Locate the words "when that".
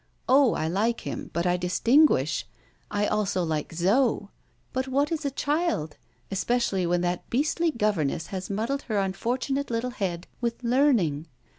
6.87-7.29